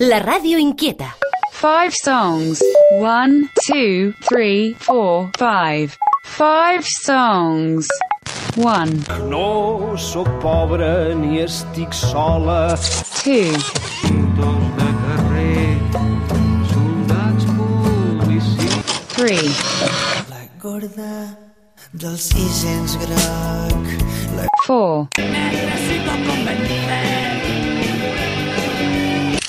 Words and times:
La 0.00 0.18
ràdio 0.18 0.58
inquieta. 0.58 1.06
Five 1.52 1.92
songs. 1.94 2.58
One, 3.00 3.48
two, 3.64 4.12
three, 4.28 4.74
four, 4.80 5.30
five. 5.38 5.96
Five 6.24 6.82
songs. 6.84 7.86
One, 8.56 8.90
No 9.30 9.94
sóc 9.96 10.26
pobre 10.42 11.14
ni 11.14 11.38
estic 11.38 11.92
sola. 11.94 12.74
two, 13.22 13.52
Dos 14.34 14.64
de 14.78 14.90
carrer, 15.04 15.78
soldats 16.72 17.44
policies. 17.54 19.06
three, 19.14 19.54
La 20.28 20.42
gorda 20.60 21.38
del 21.92 22.18
cisens 22.18 22.96
groc. 22.98 23.86
La 24.36 24.48
four, 24.66 25.06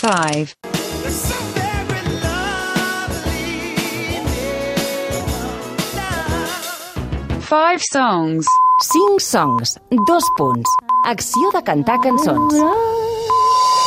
five, 0.05 0.53
five 7.41 7.81
songs. 7.91 8.45
5 8.81 9.19
songs, 9.19 9.79
dos 10.05 10.23
punts. 10.37 10.69
Acció 11.05 11.49
de 11.53 11.63
cantar 11.63 12.01
cançons. 12.01 12.53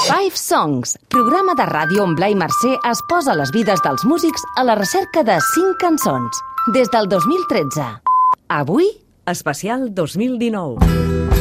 Five 0.09 0.35
Songs, 0.35 0.97
programa 1.12 1.55
de 1.55 1.67
ràdio 1.69 2.03
on 2.03 2.15
Blai 2.17 2.35
Mercè 2.35 2.73
es 2.89 3.03
posa 3.11 3.37
les 3.37 3.53
vides 3.53 3.85
dels 3.85 4.07
músics 4.09 4.43
a 4.57 4.65
la 4.65 4.79
recerca 4.81 5.23
de 5.23 5.37
5 5.55 5.77
cançons. 5.79 6.41
Des 6.73 6.89
del 6.91 7.07
2013. 7.12 7.91
Avui, 8.48 8.89
Especial 9.29 9.93
2019. 9.95 11.38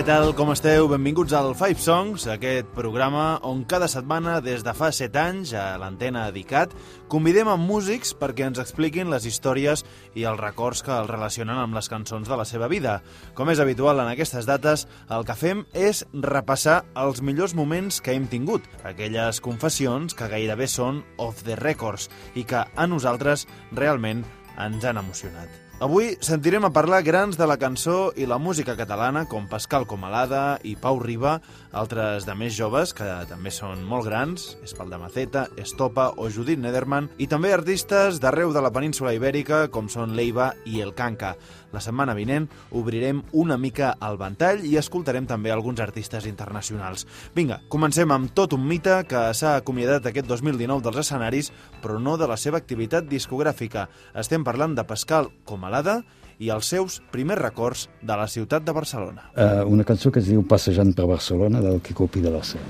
Què 0.00 0.06
tal, 0.08 0.30
com 0.32 0.48
esteu? 0.48 0.86
Benvinguts 0.88 1.34
al 1.36 1.50
Five 1.52 1.82
Songs, 1.84 2.22
aquest 2.32 2.70
programa 2.72 3.34
on 3.44 3.66
cada 3.68 3.84
setmana, 3.84 4.38
des 4.40 4.64
de 4.64 4.72
fa 4.72 4.88
7 4.96 5.20
anys, 5.20 5.52
a 5.52 5.74
l'antena 5.76 6.22
dedicat, 6.30 6.72
convidem 7.12 7.50
a 7.52 7.58
músics 7.60 8.14
perquè 8.16 8.48
ens 8.48 8.62
expliquin 8.64 9.12
les 9.12 9.28
històries 9.28 9.84
i 10.16 10.24
els 10.24 10.40
records 10.40 10.80
que 10.88 10.96
els 10.96 11.12
relacionen 11.12 11.60
amb 11.60 11.76
les 11.76 11.92
cançons 11.92 12.32
de 12.32 12.40
la 12.40 12.48
seva 12.48 12.72
vida. 12.72 13.02
Com 13.36 13.52
és 13.52 13.60
habitual 13.60 14.00
en 14.00 14.08
aquestes 14.16 14.48
dates, 14.48 14.88
el 15.12 15.28
que 15.28 15.36
fem 15.36 15.66
és 15.76 16.06
repassar 16.16 16.80
els 16.96 17.20
millors 17.20 17.52
moments 17.52 18.00
que 18.00 18.16
hem 18.16 18.24
tingut, 18.24 18.64
aquelles 18.88 19.44
confessions 19.44 20.16
que 20.16 20.32
gairebé 20.32 20.64
són 20.80 21.04
off 21.20 21.44
the 21.44 21.60
records 21.60 22.08
i 22.32 22.48
que 22.48 22.64
a 22.64 22.88
nosaltres 22.88 23.50
realment 23.76 24.24
ens 24.56 24.80
han 24.80 25.04
emocionat. 25.04 25.69
Avui 25.80 26.10
sentirem 26.20 26.66
a 26.66 26.70
parlar 26.76 26.98
grans 27.00 27.38
de 27.40 27.46
la 27.48 27.54
cançó 27.56 28.10
i 28.12 28.26
la 28.28 28.36
música 28.36 28.74
catalana 28.76 29.22
com 29.24 29.46
Pascal 29.48 29.86
Comalada 29.88 30.58
i 30.60 30.74
Pau 30.76 30.98
Riba, 31.00 31.38
altres 31.72 32.26
de 32.28 32.34
més 32.36 32.52
joves 32.52 32.92
que 32.92 33.06
també 33.30 33.48
són 33.48 33.80
molt 33.88 34.04
grans, 34.04 34.58
Espaldamaceta, 34.60 35.46
Estopa 35.56 36.10
o 36.20 36.28
Judit 36.28 36.60
Nederman, 36.60 37.08
i 37.16 37.30
també 37.32 37.54
artistes 37.56 38.20
d'arreu 38.20 38.52
de 38.52 38.60
la 38.60 38.74
península 38.76 39.14
ibèrica 39.16 39.62
com 39.72 39.88
són 39.88 40.12
Leiva 40.20 40.50
i 40.68 40.84
El 40.84 40.92
Canca. 40.92 41.32
La 41.72 41.82
setmana 41.82 42.14
vinent 42.18 42.48
obrirem 42.76 43.22
una 43.32 43.58
mica 43.58 43.92
el 44.06 44.18
ventall 44.20 44.64
i 44.66 44.76
escoltarem 44.80 45.26
també 45.30 45.52
alguns 45.54 45.80
artistes 45.80 46.26
internacionals. 46.26 47.06
Vinga, 47.36 47.60
comencem 47.70 48.10
amb 48.10 48.32
tot 48.34 48.56
un 48.56 48.66
mite 48.66 49.00
que 49.10 49.28
s'ha 49.36 49.56
acomiadat 49.60 50.10
aquest 50.10 50.28
2019 50.30 50.84
dels 50.86 51.02
escenaris, 51.04 51.52
però 51.82 52.00
no 52.02 52.16
de 52.20 52.28
la 52.30 52.38
seva 52.40 52.58
activitat 52.58 53.06
discogràfica. 53.10 53.88
Estem 54.14 54.44
parlant 54.46 54.74
de 54.74 54.86
Pascal 54.86 55.30
Comalada 55.44 56.00
i 56.40 56.48
els 56.50 56.70
seus 56.72 57.00
primers 57.12 57.40
records 57.40 57.88
de 58.00 58.16
la 58.16 58.26
ciutat 58.28 58.64
de 58.64 58.72
Barcelona. 58.72 59.28
Uh, 59.36 59.66
una 59.68 59.84
cançó 59.84 60.10
que 60.10 60.22
es 60.24 60.30
diu 60.30 60.42
Passejant 60.48 60.94
per 60.96 61.06
Barcelona 61.10 61.60
del 61.60 61.82
Quico 61.84 62.08
Pi 62.08 62.24
de 62.24 62.32
la 62.32 62.42
Seu. 62.42 62.64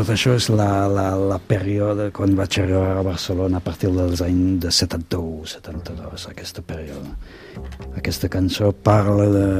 Tot 0.00 0.14
això 0.14 0.30
és 0.32 0.46
la, 0.48 0.86
la, 0.88 1.10
la 1.12 1.36
període 1.44 2.06
quan 2.16 2.30
vaig 2.32 2.54
arribar 2.62 2.94
a 2.96 3.02
Barcelona 3.04 3.58
a 3.58 3.60
partir 3.60 3.90
dels 3.92 4.22
anys 4.24 4.62
de 4.62 4.70
71-72, 4.72 6.24
aquesta 6.30 6.64
període. 6.64 7.10
Aquesta 8.00 8.30
cançó 8.32 8.70
parla 8.72 9.26
de 9.34 9.50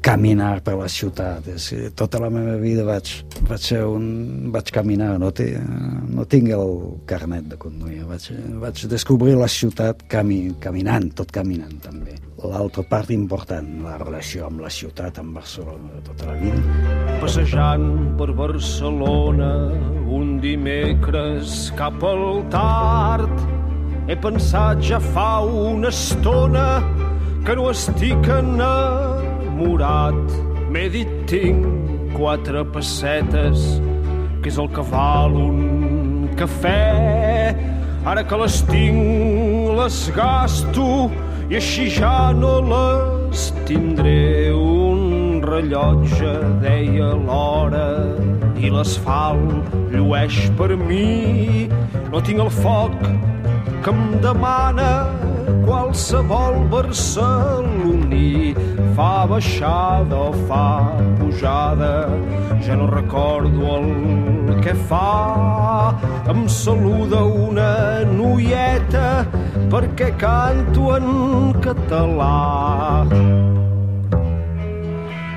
caminar 0.00 0.60
per 0.64 0.76
la 0.78 0.88
ciutat. 0.88 1.46
És, 1.54 1.70
tota 1.96 2.20
la 2.22 2.30
meva 2.32 2.56
vida 2.60 2.84
vaig, 2.88 3.10
vaig, 3.48 3.60
ser 3.62 3.82
un, 3.86 4.50
vaig 4.52 4.72
caminar, 4.74 5.12
no, 5.20 5.30
té, 5.36 5.52
no 5.60 6.26
tinc 6.28 6.50
el 6.56 6.74
carnet 7.10 7.50
de 7.52 7.60
conduir. 7.60 8.02
Vaig, 8.08 8.30
vaig 8.62 8.84
descobrir 8.90 9.36
la 9.38 9.48
ciutat 9.50 10.06
cami, 10.10 10.42
caminant, 10.62 11.10
tot 11.20 11.32
caminant 11.34 11.76
també. 11.84 12.16
L'altra 12.40 12.82
part 12.88 13.10
important, 13.12 13.66
la 13.84 13.98
relació 14.00 14.46
amb 14.48 14.62
la 14.64 14.70
ciutat, 14.72 15.20
amb 15.20 15.36
Barcelona, 15.36 15.92
de 15.98 16.04
tota 16.08 16.30
la 16.30 16.38
vida. 16.40 17.18
Passejant 17.20 17.90
per 18.16 18.30
Barcelona 18.38 19.50
un 20.10 20.38
dimecres 20.40 21.68
cap 21.78 22.00
al 22.02 22.40
tard. 22.50 23.44
He 24.08 24.16
pensat 24.18 24.80
ja 24.82 24.98
fa 25.12 25.44
una 25.44 25.92
estona 25.92 26.66
que 27.44 27.54
no 27.56 27.68
estic 27.70 28.26
enamorat. 29.60 30.70
M'he 30.70 30.88
dit 30.88 31.08
tinc 31.26 32.12
quatre 32.16 32.64
pessetes, 32.64 33.80
que 34.42 34.48
és 34.48 34.58
el 34.58 34.68
que 34.68 34.82
val 34.82 35.34
un 35.34 36.28
cafè. 36.36 37.54
Ara 38.06 38.24
que 38.24 38.36
les 38.36 38.62
tinc, 38.62 39.76
les 39.76 40.10
gasto 40.16 41.10
i 41.50 41.56
així 41.56 41.90
ja 41.90 42.32
no 42.32 42.60
les 42.60 43.52
tindré. 43.66 44.52
Un 44.54 45.42
rellotge 45.42 46.32
deia 46.62 47.12
l'hora 47.14 48.16
i 48.56 48.70
l'asfalt 48.70 49.74
llueix 49.92 50.48
per 50.56 50.76
mi. 50.76 51.68
No 52.10 52.20
tinc 52.20 52.40
el 52.40 52.50
foc 52.50 52.96
que 53.82 53.90
em 53.92 54.20
demana 54.22 55.29
qualsevol 55.66 56.66
barceloní. 56.72 58.54
Fa 58.96 59.26
baixada 59.26 60.16
o 60.28 60.32
fa 60.48 60.96
pujada, 61.18 62.08
ja 62.60 62.76
no 62.76 62.86
recordo 62.90 63.76
el 63.78 64.60
que 64.60 64.74
fa. 64.88 65.94
Em 66.30 66.48
saluda 66.48 67.24
una 67.24 68.04
noieta 68.04 69.26
perquè 69.70 70.10
canto 70.18 70.96
en 70.96 71.54
català. 71.64 73.06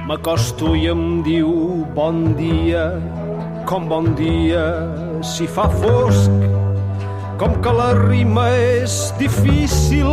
M'acosto 0.08 0.74
i 0.76 0.90
em 0.92 1.24
diu 1.24 1.86
bon 1.96 2.34
dia, 2.36 2.92
com 3.70 3.88
bon 3.88 4.12
dia 4.20 4.66
si 5.24 5.48
fa 5.48 5.70
fosc. 5.80 6.63
Com 7.42 7.56
que 7.64 7.72
la 7.74 7.92
rima 7.98 8.46
és 8.54 9.12
difícil, 9.18 10.10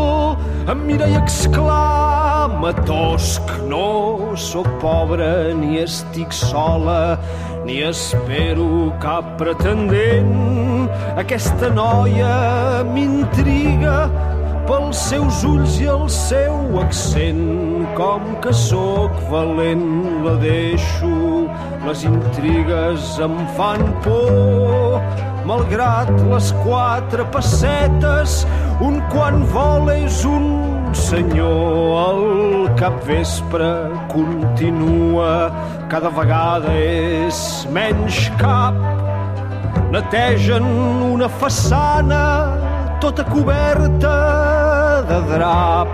em 0.70 0.80
mira 0.88 1.06
i 1.10 1.18
exclama 1.20 2.72
tosc. 2.88 3.52
No 3.68 4.32
sóc 4.40 4.66
pobra 4.80 5.52
ni 5.54 5.78
estic 5.82 6.32
sola, 6.32 7.18
ni 7.66 7.82
espero 7.86 8.90
cap 9.04 9.36
pretendent. 9.40 10.88
Aquesta 11.20 11.70
noia 11.76 12.82
m'intriga 12.88 14.08
pels 14.70 14.98
seus 15.10 15.42
ulls 15.44 15.80
i 15.82 15.88
el 15.92 16.06
seu 16.14 16.80
accent. 16.82 17.44
Com 17.98 18.36
que 18.42 18.54
sóc 18.54 19.18
valent, 19.32 20.22
la 20.24 20.38
deixo. 20.42 21.14
Les 21.86 22.06
intrigues 22.08 23.18
em 23.24 23.36
fan 23.58 23.84
por. 24.06 24.89
Malgrat 25.48 26.10
les 26.28 26.50
quatre 26.64 27.24
pessetes, 27.32 28.42
un 28.84 29.00
quan 29.12 29.40
vol 29.52 29.88
és 29.92 30.20
un 30.28 30.92
senyor. 30.94 31.96
El 32.00 32.68
capvespre 32.78 33.70
continua, 34.12 35.50
cada 35.92 36.10
vegada 36.14 36.74
és 36.76 37.66
menys 37.72 38.28
cap. 38.40 38.76
Netegen 39.90 40.66
una 41.10 41.28
façana 41.40 42.24
tota 43.00 43.24
coberta 43.24 44.14
de 45.08 45.18
drap. 45.32 45.88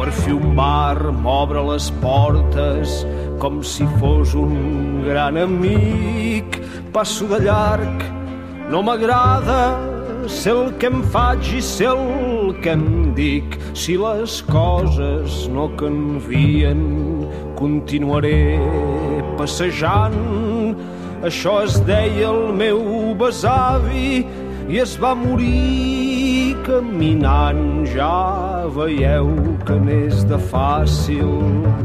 Per 0.00 0.10
fi 0.16 0.32
un 0.32 0.54
bar 0.56 1.12
m'obre 1.22 1.62
les 1.68 1.90
portes 2.02 3.02
com 3.40 3.62
si 3.64 3.88
fos 3.98 4.36
un 4.38 5.02
gran 5.08 5.40
amic. 5.40 6.60
Passo 6.92 7.26
de 7.26 7.40
llarg, 7.46 8.04
no 8.70 8.84
m'agrada, 8.86 9.62
sé 10.28 10.52
el 10.54 10.74
que 10.78 10.92
em 10.92 11.02
faig 11.14 11.56
i 11.56 11.62
sé 11.64 11.88
el 11.90 12.30
el 12.50 12.62
que 12.62 12.70
em 12.74 13.14
dic. 13.14 13.56
Si 13.74 13.96
les 13.96 14.40
coses 14.50 15.46
no 15.54 15.68
canvien, 15.78 16.82
continuaré 17.58 18.58
passejant. 19.38 20.18
Això 21.26 21.60
es 21.66 21.78
deia 21.86 22.30
el 22.32 22.54
meu 22.56 23.14
besavi 23.20 24.24
i 24.70 24.80
es 24.82 24.96
va 25.02 25.14
morir 25.14 26.19
caminant. 26.66 27.86
Ja 27.90 28.66
veieu 28.74 29.30
que 29.66 29.76
n'és 29.86 30.24
de 30.30 30.38
fàcil 30.50 31.30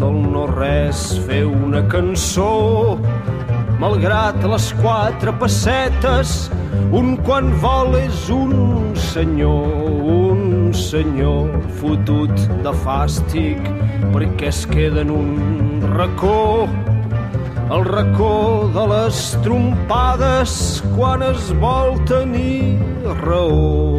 del 0.01 0.17
no-res 0.33 1.03
fer 1.27 1.43
una 1.49 1.83
cançó. 1.91 2.97
Malgrat 3.81 4.39
les 4.47 4.69
quatre 4.79 5.33
pessetes, 5.41 6.35
un 6.95 7.15
quan 7.27 7.51
vol 7.63 7.97
és 7.99 8.29
un 8.31 8.95
senyor, 9.11 9.67
un 10.15 10.73
senyor 10.73 11.51
fotut 11.81 12.47
de 12.65 12.75
fàstic, 12.85 13.71
perquè 14.15 14.51
es 14.53 14.65
queda 14.71 15.03
en 15.03 15.15
un 15.19 15.87
racó 15.95 16.67
el 17.71 17.83
racó 17.83 18.69
de 18.73 18.83
les 18.91 19.19
trompades 19.41 20.83
quan 20.95 21.23
es 21.25 21.49
vol 21.63 21.97
tenir 22.05 22.77
raó. 23.23 23.94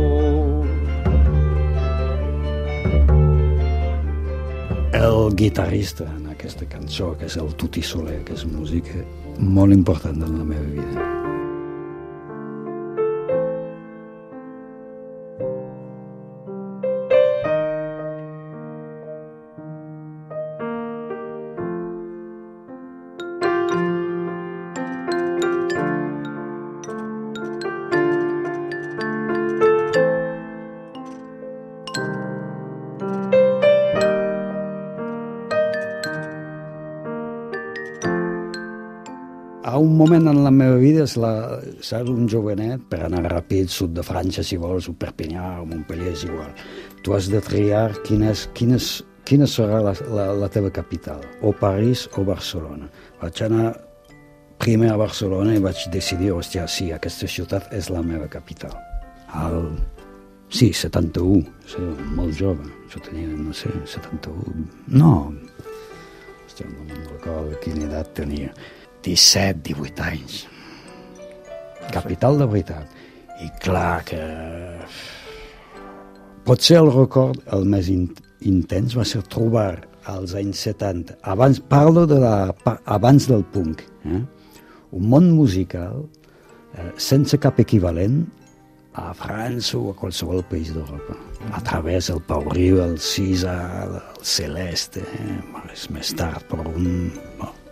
Guitarrista 5.36 6.06
en 6.16 6.30
aquesta 6.32 6.64
cançó, 6.64 7.12
que 7.18 7.28
és 7.28 7.36
el 7.36 7.52
Tuti 7.60 7.84
Soler, 7.84 8.22
que 8.24 8.34
és 8.38 8.46
música 8.48 9.04
molt 9.38 9.76
important 9.76 10.24
en 10.24 10.40
la 10.40 10.48
meva 10.48 10.72
vida. 10.72 11.15
Moment 40.06 40.28
en 40.30 40.44
la 40.44 40.52
meva 40.54 40.76
vida, 40.78 41.04
és 41.04 41.16
la, 41.18 41.32
saps, 41.82 42.10
un 42.12 42.28
jovenet, 42.30 42.84
per 42.90 43.02
anar 43.06 43.24
ràpid, 43.26 43.70
sud 43.72 43.94
de 43.96 44.04
França, 44.06 44.44
si 44.46 44.58
vols, 44.60 44.86
o 44.88 44.94
Perpinyà, 44.94 45.56
o 45.62 45.66
Montpellier, 45.66 46.12
és 46.14 46.22
igual. 46.28 46.52
Tu 47.02 47.14
has 47.16 47.30
de 47.32 47.40
triar 47.42 47.88
quina, 48.06 48.30
és, 48.30 48.46
quina, 48.54 48.78
és, 48.78 49.02
quina 49.26 49.48
serà 49.50 49.82
la, 49.82 49.96
la, 50.14 50.28
la 50.38 50.50
teva 50.52 50.70
capital, 50.70 51.24
o 51.42 51.52
París 51.56 52.06
o 52.16 52.24
Barcelona. 52.26 52.86
Vaig 53.22 53.42
anar 53.48 53.72
primer 54.62 54.92
a 54.92 55.00
Barcelona 55.00 55.56
i 55.56 55.62
vaig 55.64 55.82
decidir, 55.92 56.30
hòstia, 56.36 56.68
sí, 56.70 56.92
aquesta 56.94 57.26
ciutat 57.26 57.74
és 57.74 57.90
la 57.90 58.04
meva 58.06 58.30
capital. 58.30 58.78
Al, 59.34 59.72
sí, 60.48 60.70
71, 60.70 61.42
sí, 61.66 61.82
molt 62.14 62.38
jove. 62.38 62.70
Jo 62.94 63.02
tenia, 63.10 63.28
no 63.34 63.52
sé, 63.56 63.74
71... 63.90 64.70
No, 64.94 65.12
hòstia, 66.46 66.70
no 66.70 66.86
me'n 66.86 67.06
recordo 67.10 67.58
quina 67.66 67.88
edat 67.90 68.14
tenia. 68.22 68.54
17, 69.06 69.62
18 69.70 70.06
anys. 70.10 70.44
Capital 71.94 72.40
de 72.42 72.50
veritat. 72.50 73.02
I 73.40 73.50
clar 73.62 74.02
que... 74.08 74.22
Potser 76.46 76.78
el 76.78 76.92
record 76.94 77.42
el 77.54 77.66
més 77.66 77.88
in 77.90 78.06
intens 78.46 78.94
va 78.94 79.04
ser 79.08 79.22
trobar 79.32 79.80
als 80.06 80.36
anys 80.38 80.60
70, 80.68 81.16
abans, 81.26 81.58
parlo 81.58 82.04
de 82.06 82.20
la, 82.22 82.54
abans 82.84 83.26
del 83.26 83.42
punk, 83.50 83.82
eh? 84.06 84.20
un 84.94 85.08
món 85.10 85.32
musical 85.34 86.04
eh, 86.78 86.92
sense 86.96 87.38
cap 87.42 87.58
equivalent 87.58 88.22
a 88.96 89.10
França 89.18 89.76
o 89.80 89.90
a 89.90 89.96
qualsevol 89.98 90.44
país 90.46 90.70
d'Europa. 90.72 91.18
A 91.52 91.60
través 91.60 92.06
del 92.08 92.22
Pau 92.24 92.46
Riu, 92.54 92.78
el 92.84 92.96
Cisa, 93.02 93.56
el 93.82 93.98
Celeste, 94.22 95.02
eh? 95.02 95.36
més 95.90 96.14
tard, 96.16 96.46
però 96.48 96.70
un... 96.70 97.10
Bon, 97.40 97.65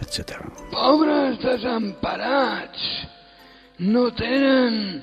etc. 0.00 0.40
Pobres 0.70 1.38
desemparats, 1.42 2.82
no 3.78 4.10
tenen 4.10 5.02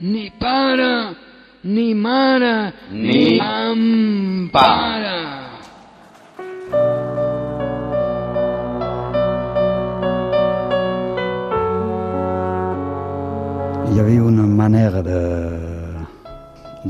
ni 0.00 0.30
pare, 0.38 1.14
ni 1.62 1.94
mare, 1.94 2.72
ni 2.90 3.38
empara. 3.38 5.18
Hi 13.86 14.00
havia 14.00 14.22
una 14.22 14.46
manera 14.46 15.00
de, 15.02 15.55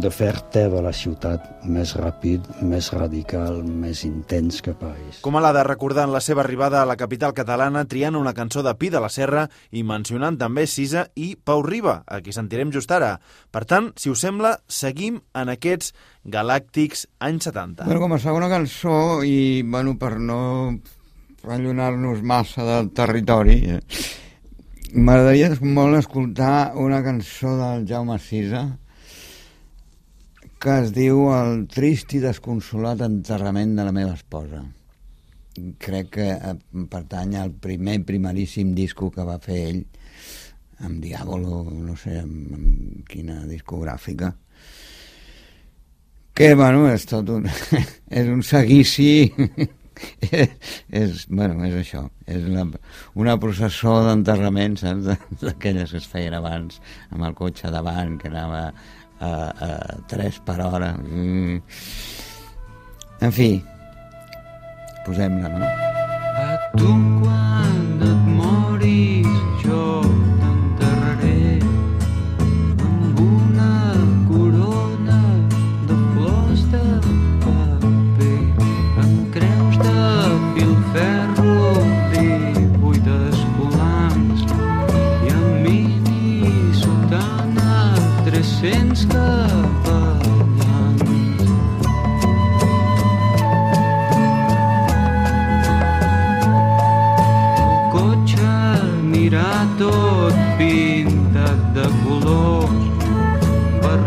de 0.00 0.10
fer 0.12 0.32
teva 0.52 0.80
la 0.84 0.92
ciutat 0.94 1.64
més 1.64 1.94
ràpid, 1.96 2.44
més 2.66 2.90
radical, 2.94 3.62
més 3.64 4.02
intens 4.06 4.60
que 4.64 4.74
París. 4.76 5.20
Com 5.24 5.38
a 5.38 5.42
l'ha 5.44 5.52
de 5.56 5.64
recordar 5.66 6.04
en 6.06 6.12
la 6.14 6.20
seva 6.24 6.42
arribada 6.44 6.82
a 6.82 6.88
la 6.88 6.98
capital 7.00 7.34
catalana 7.36 7.84
triant 7.88 8.18
una 8.18 8.34
cançó 8.36 8.64
de 8.66 8.74
Pi 8.78 8.90
de 8.92 9.02
la 9.02 9.10
Serra 9.12 9.46
i 9.70 9.84
mencionant 9.86 10.38
també 10.40 10.66
Sisa 10.70 11.06
i 11.14 11.34
Pau 11.36 11.64
Riba, 11.66 12.02
a 12.06 12.20
qui 12.20 12.34
sentirem 12.36 12.72
just 12.74 12.92
ara. 12.92 13.16
Per 13.50 13.64
tant, 13.64 13.90
si 13.96 14.12
us 14.12 14.22
sembla, 14.24 14.56
seguim 14.68 15.20
en 15.34 15.52
aquests 15.54 15.94
galàctics 16.24 17.06
anys 17.22 17.48
70. 17.50 17.86
Bueno, 17.86 18.02
com 18.04 18.16
a 18.16 18.22
segona 18.22 18.52
cançó, 18.52 19.22
i 19.24 19.62
bueno, 19.62 19.96
per 20.00 20.16
no 20.20 20.40
allunar-nos 21.46 22.24
massa 22.26 22.64
del 22.66 22.90
territori, 22.96 23.60
eh, 23.76 23.80
m'agradaria 24.94 25.54
molt 25.62 26.00
escoltar 26.00 26.72
una 26.80 27.02
cançó 27.04 27.54
del 27.60 27.86
Jaume 27.88 28.18
Sisa, 28.18 28.66
que 30.66 30.80
es 30.82 30.88
diu 30.90 31.28
El 31.30 31.60
trist 31.70 32.10
i 32.16 32.18
desconsolat 32.18 33.04
enterrament 33.06 33.76
de 33.78 33.84
la 33.86 33.92
meva 33.94 34.16
esposa. 34.16 34.64
Crec 35.78 36.08
que 36.16 36.26
eh, 36.34 36.54
pertany 36.90 37.36
al 37.38 37.52
primer, 37.62 38.00
primeríssim 38.08 38.72
disco 38.74 39.12
que 39.14 39.26
va 39.28 39.36
fer 39.44 39.60
ell, 39.68 39.78
amb 40.82 40.98
Diàbolo, 41.04 41.60
no 41.70 41.94
sé, 42.00 42.16
amb, 42.24 42.56
amb 42.58 43.06
quina 43.12 43.38
discogràfica. 43.46 44.32
Que, 46.34 46.50
bueno, 46.58 46.90
és 46.90 47.06
tot 47.06 47.30
un... 47.36 47.46
és 48.20 48.34
un 48.34 48.42
seguici... 48.42 49.30
és, 50.90 51.24
bueno, 51.30 51.62
és 51.70 51.78
això. 51.78 52.08
És 52.26 52.42
una, 52.42 52.66
una 53.14 53.38
processó 53.40 54.00
d'enterrament, 54.10 54.74
saps? 54.82 55.14
D'aquelles 55.46 55.94
que 55.94 56.02
es 56.02 56.10
feien 56.10 56.34
abans, 56.36 56.82
amb 57.14 57.30
el 57.30 57.38
cotxe 57.38 57.70
davant, 57.70 58.18
que 58.18 58.34
anava 58.34 58.66
a, 59.20 59.30
a 59.66 59.68
3 60.08 60.40
per 60.44 60.58
hora. 60.64 60.92
Mm. 60.96 61.60
En 63.26 63.32
fi, 63.32 63.50
posem-la, 65.06 65.48
no? 65.48 65.66
A 66.36 66.48
tu 66.76 66.90
quan 67.22 67.65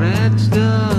barrets 0.09 0.49
de 0.49 0.98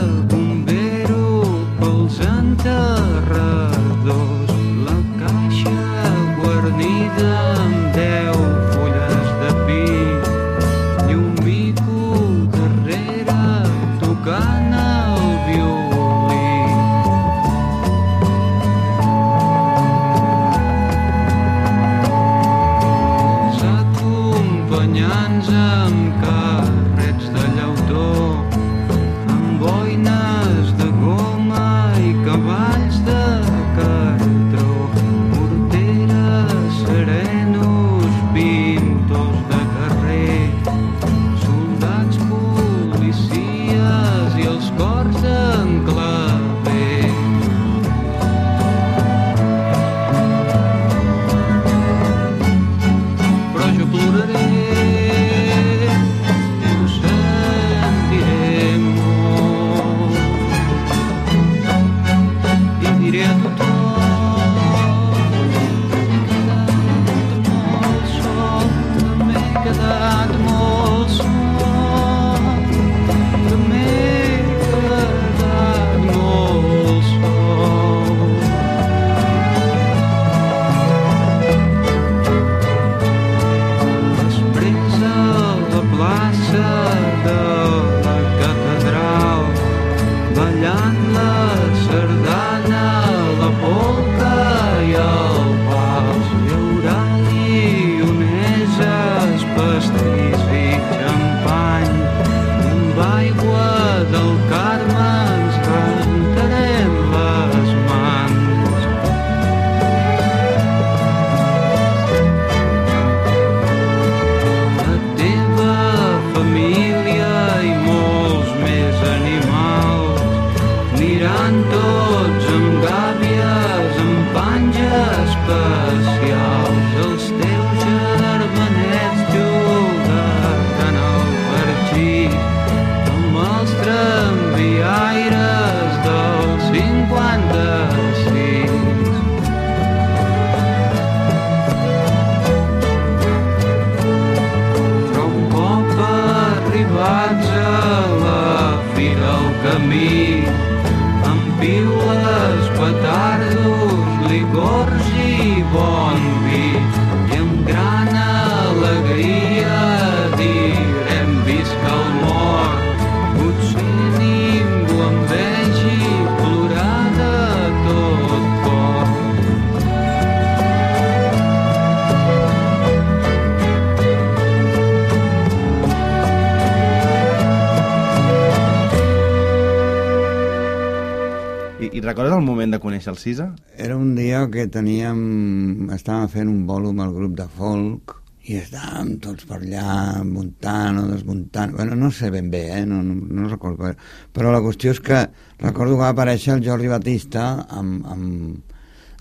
recordes 182.11 182.35
el 182.35 182.43
moment 182.43 182.73
de 182.75 182.81
conèixer 182.83 183.13
el 183.13 183.19
Cisa? 183.23 183.53
Era 183.79 183.97
un 183.97 184.17
dia 184.19 184.43
que 184.51 184.67
teníem... 184.73 185.91
Estàvem 185.95 186.31
fent 186.33 186.49
un 186.51 186.65
bolo 186.67 186.91
amb 186.91 187.05
el 187.05 187.13
grup 187.15 187.37
de 187.39 187.47
folk 187.55 188.17
i 188.51 188.57
estàvem 188.59 189.13
tots 189.23 189.47
per 189.47 189.61
allà 189.61 190.25
muntant 190.27 190.99
o 190.99 191.05
desmuntant. 191.13 191.77
Bueno, 191.77 191.95
no 192.01 192.11
sé 192.11 192.33
ben 192.35 192.51
bé, 192.51 192.65
eh? 192.81 192.83
no, 192.89 192.99
no, 193.07 193.15
no 193.15 193.47
recordo. 193.53 193.93
Però 194.35 194.51
la 194.51 194.63
qüestió 194.65 194.97
és 194.97 195.03
que 195.07 195.23
recordo 195.63 195.95
que 195.95 196.03
va 196.03 196.11
aparèixer 196.17 196.57
el 196.57 196.67
Jordi 196.67 196.91
Batista 196.91 197.47
amb, 197.79 198.03
amb, 198.11 198.77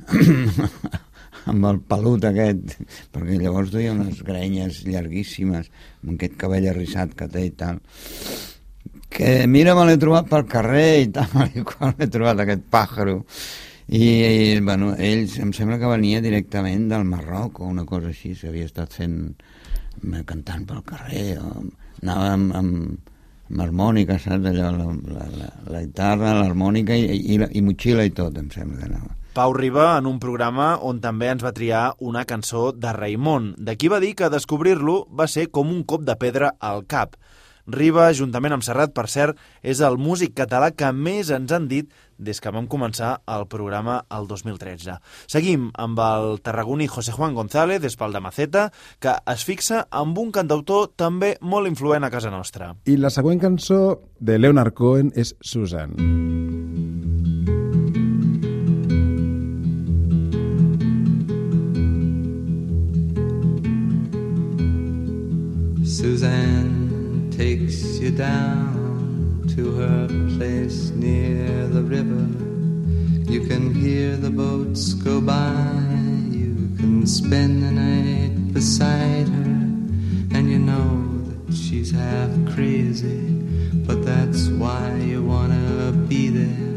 amb 1.54 1.70
el 1.70 1.84
pelut 1.94 2.26
aquest, 2.32 2.80
perquè 3.14 3.38
llavors 3.38 3.76
duia 3.76 3.94
unes 3.94 4.24
grenyes 4.26 4.82
llarguíssimes, 4.90 5.70
amb 6.02 6.16
aquest 6.16 6.40
cabell 6.42 6.72
arrissat 6.74 7.14
que 7.20 7.30
té 7.30 7.52
i 7.52 7.54
tal 7.60 7.84
que 9.10 9.48
mira, 9.48 9.74
me 9.76 9.88
l'he 9.90 9.98
trobat 10.02 10.30
pel 10.30 10.46
carrer 10.50 11.02
i 11.04 11.10
tal, 11.14 11.34
i 11.58 11.66
quan 11.66 11.96
l'he 11.98 12.08
trobat 12.12 12.46
aquest 12.46 12.64
pàjaro. 12.72 13.20
I, 13.90 14.06
i 14.06 14.60
bueno, 14.62 14.94
ells, 15.02 15.40
em 15.42 15.52
sembla 15.56 15.80
que 15.82 15.90
venia 15.90 16.22
directament 16.22 16.86
del 16.92 17.08
Marroc 17.10 17.64
o 17.64 17.70
una 17.72 17.88
cosa 17.90 18.12
així, 18.12 18.36
s'havia 18.38 18.70
estat 18.70 18.94
fent 18.94 19.16
eh, 19.34 20.24
cantant 20.30 20.68
pel 20.70 20.84
carrer, 20.86 21.40
o 21.42 21.64
anava 22.04 22.28
amb, 22.36 22.54
amb, 22.60 23.16
amb 23.50 23.64
harmònica, 23.66 24.20
saps? 24.22 24.52
Allò, 24.52 24.70
la, 24.78 24.92
la, 25.16 25.30
la, 25.40 25.54
la 25.74 25.82
guitarra, 25.88 26.36
l'harmònica 26.38 26.94
i, 26.94 27.18
i, 27.34 27.40
i 27.42 27.66
motxilla 27.66 28.06
i 28.06 28.14
tot, 28.14 28.38
em 28.38 28.54
sembla 28.54 28.84
que 28.84 28.92
anava. 28.92 29.16
Pau 29.34 29.54
Riba 29.54 29.92
en 29.96 30.08
un 30.10 30.18
programa 30.20 30.72
on 30.84 30.98
també 31.02 31.30
ens 31.32 31.44
va 31.46 31.54
triar 31.56 31.84
una 32.06 32.26
cançó 32.30 32.72
de 32.74 32.94
Raimon. 32.94 33.54
D'aquí 33.58 33.90
va 33.90 34.02
dir 34.04 34.16
que 34.18 34.30
descobrir-lo 34.30 35.04
va 35.16 35.30
ser 35.32 35.48
com 35.54 35.70
un 35.74 35.84
cop 35.88 36.06
de 36.06 36.16
pedra 36.20 36.56
al 36.60 36.86
cap. 36.90 37.16
Riba, 37.70 38.10
juntament 38.18 38.56
amb 38.56 38.66
Serrat, 38.66 38.94
per 38.96 39.06
cert, 39.12 39.38
és 39.62 39.82
el 39.86 40.00
músic 40.02 40.34
català 40.38 40.72
que 40.74 40.90
més 40.96 41.30
ens 41.34 41.52
han 41.54 41.68
dit 41.70 41.92
des 42.18 42.42
que 42.42 42.52
vam 42.52 42.68
començar 42.68 43.20
el 43.30 43.46
programa 43.52 44.00
el 44.16 44.28
2013. 44.28 44.98
Seguim 45.30 45.70
amb 45.80 46.02
el 46.04 46.40
tarragoní 46.44 46.90
José 46.90 47.14
Juan 47.16 47.38
González, 47.38 47.82
d'Espal 47.82 48.16
de 48.16 48.24
Maceta, 48.24 48.70
que 49.00 49.16
es 49.34 49.46
fixa 49.46 49.86
amb 49.92 50.18
un 50.18 50.34
cantautor 50.36 50.90
també 50.98 51.36
molt 51.42 51.70
influent 51.70 52.04
a 52.04 52.12
casa 52.12 52.34
nostra. 52.34 52.74
I 52.90 52.98
la 52.98 53.14
següent 53.14 53.40
cançó 53.40 54.00
de 54.20 54.40
Leonard 54.40 54.74
Cohen 54.74 55.14
és 55.16 55.36
Susan. 55.40 55.96
Suzanne 66.00 66.79
takes 67.40 67.98
you 68.00 68.12
down 68.12 69.46
to 69.56 69.74
her 69.76 70.08
place 70.36 70.90
near 70.90 71.68
the 71.68 71.82
river. 71.82 72.28
You 73.32 73.48
can 73.48 73.74
hear 73.74 74.18
the 74.18 74.30
boats 74.30 74.92
go 74.92 75.22
by. 75.22 75.56
You 76.32 76.70
can 76.76 77.08
spend 77.08 77.64
the 77.64 77.72
night 77.72 78.54
beside 78.54 79.30
her. 79.30 79.60
And 80.36 80.52
you 80.52 80.60
know 80.60 80.90
that 81.48 81.56
she's 81.56 81.92
half 81.92 82.30
crazy. 82.54 83.32
But 83.88 84.04
that's 84.04 84.50
why 84.50 84.98
you 84.98 85.24
wanna 85.24 85.94
be 86.10 86.28
there. 86.28 86.68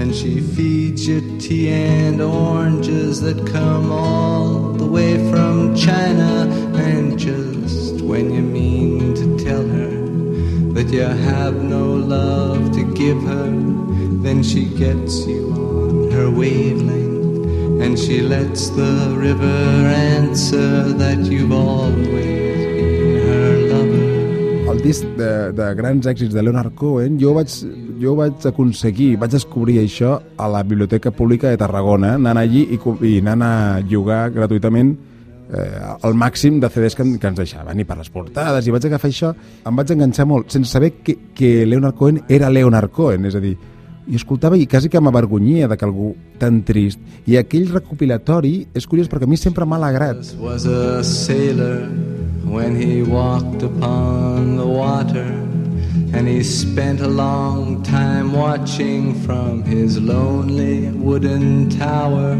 And 0.00 0.12
she 0.12 0.40
feeds 0.40 1.06
you 1.06 1.38
tea 1.38 1.70
and 1.70 2.20
oranges 2.20 3.20
that 3.20 3.46
come 3.46 3.92
all 3.92 4.72
the 4.72 4.86
way 4.96 5.12
from 5.30 5.76
China. 5.76 6.50
And 6.74 7.16
just 7.16 8.02
when 8.02 8.34
you 8.34 8.42
mean 8.42 9.11
that 10.82 10.92
you 10.92 11.02
have 11.02 11.62
no 11.62 11.94
love 11.94 12.72
to 12.72 12.82
give 12.94 13.22
her, 13.22 13.50
then 14.22 14.42
she 14.42 14.64
gets 14.64 15.26
you 15.26 15.52
on 15.52 16.10
her 16.10 16.28
wavelength. 16.28 17.82
And 17.82 17.98
she 17.98 18.20
lets 18.20 18.70
the 18.70 19.14
river 19.16 19.86
answer 19.86 20.92
that 20.98 21.18
you've 21.18 21.52
always 21.52 22.02
been 22.06 23.26
her 23.26 23.58
lover. 23.70 24.72
El 24.72 24.82
disc 24.82 25.06
de, 25.16 25.52
de 25.52 25.74
grans 25.74 26.06
èxits 26.06 26.34
de 26.34 26.42
Leonard 26.42 26.74
Cohen, 26.74 27.18
jo 27.20 27.34
vaig, 27.38 27.54
jo 28.02 28.16
vaig 28.18 28.46
aconseguir, 28.50 29.16
vaig 29.22 29.34
descobrir 29.36 29.78
això 29.82 30.18
a 30.36 30.50
la 30.50 30.64
Biblioteca 30.66 31.14
Pública 31.14 31.50
de 31.50 31.62
Tarragona, 31.62 32.16
anant 32.18 32.42
allí 32.42 32.66
i, 32.74 32.80
i 33.06 33.16
anant 33.22 33.46
a 33.46 33.54
llogar 33.86 34.30
gratuïtament 34.34 34.96
eh, 35.52 35.80
el 36.02 36.14
màxim 36.14 36.60
de 36.60 36.70
CDs 36.72 36.96
que, 36.96 37.06
que 37.18 37.28
ens 37.30 37.38
deixaven, 37.38 37.80
i 37.80 37.88
per 37.88 37.98
les 38.00 38.10
portades, 38.12 38.66
i 38.66 38.74
vaig 38.74 38.88
agafar 38.88 39.10
això, 39.12 39.34
em 39.68 39.76
vaig 39.76 39.92
enganxar 39.94 40.26
molt, 40.28 40.50
sense 40.54 40.72
saber 40.72 40.94
que, 41.04 41.18
que 41.36 41.52
Leonard 41.66 41.98
Cohen 41.98 42.22
era 42.28 42.50
Leonard 42.50 42.92
Cohen, 42.92 43.28
és 43.28 43.36
a 43.36 43.42
dir, 43.42 43.56
i 44.02 44.16
escoltava 44.18 44.58
i 44.58 44.66
quasi 44.66 44.88
que 44.90 45.00
m'avergonyia 45.00 45.68
de 45.70 45.76
que 45.78 45.86
algú 45.86 46.12
tan 46.38 46.62
trist. 46.66 46.98
I 47.30 47.36
aquell 47.38 47.68
recopilatori 47.70 48.66
és 48.74 48.86
curiós 48.90 49.06
perquè 49.10 49.28
a 49.28 49.30
mi 49.30 49.38
sempre 49.38 49.66
m'ha 49.66 49.78
alegrat. 49.78 50.34
was 50.40 50.66
a 50.66 51.04
sailor 51.04 51.86
when 52.44 52.74
he 52.74 53.02
walked 53.02 53.62
upon 53.62 54.56
the 54.56 54.66
water, 54.66 55.30
and 56.12 56.26
he 56.26 56.42
spent 56.42 57.00
a 57.00 57.08
long 57.08 57.82
time 57.82 58.32
watching 58.32 59.14
from 59.22 59.62
his 59.62 59.98
lonely 59.98 60.90
wooden 60.90 61.70
tower. 61.70 62.36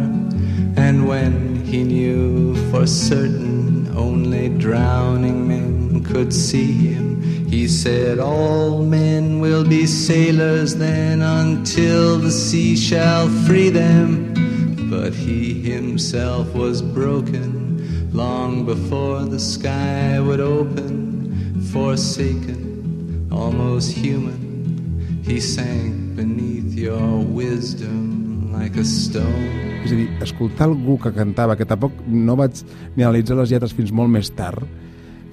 And 0.76 1.06
when 1.06 1.51
he 1.72 1.84
knew 1.84 2.54
for 2.70 2.86
certain 2.86 3.90
only 3.96 4.50
drowning 4.50 5.48
men 5.48 6.04
could 6.04 6.30
see 6.30 6.70
him, 6.70 7.48
he 7.48 7.66
said, 7.66 8.18
All 8.18 8.84
men 8.84 9.40
will 9.40 9.64
be 9.64 9.86
sailors 9.86 10.76
then 10.76 11.22
until 11.22 12.18
the 12.18 12.30
sea 12.30 12.76
shall 12.76 13.26
free 13.46 13.70
them. 13.70 14.34
But 14.90 15.14
he 15.14 15.62
himself 15.62 16.52
was 16.52 16.82
broken 16.82 18.12
long 18.12 18.66
before 18.66 19.20
the 19.24 19.40
sky 19.40 20.20
would 20.20 20.40
open, 20.40 21.62
forsaken, 21.72 23.30
almost 23.32 23.92
human. 23.92 25.22
He 25.24 25.40
sank 25.40 26.16
beneath 26.16 26.74
your 26.74 27.20
wisdom 27.20 28.11
like 28.52 28.78
a 28.78 28.84
stone. 28.84 29.48
És 29.82 29.90
a 29.90 29.98
dir, 29.98 30.06
escoltar 30.22 30.68
algú 30.68 30.98
que 31.02 31.10
cantava, 31.14 31.56
que 31.58 31.66
tampoc 31.66 31.96
no 32.06 32.36
vaig 32.38 32.60
ni 32.94 33.02
analitzar 33.02 33.36
les 33.40 33.50
lletres 33.50 33.74
fins 33.74 33.90
molt 33.90 34.12
més 34.12 34.30
tard, 34.36 34.62